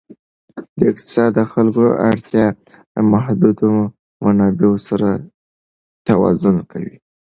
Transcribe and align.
اقتصاد 0.89 1.29
د 1.35 1.39
خلکو 1.51 1.83
اړتیاوې 2.09 2.55
د 2.93 2.97
محدودو 3.11 3.69
منابعو 4.23 4.75
سره 4.87 5.09
توازن 6.07 6.57
کوي. 6.71 6.95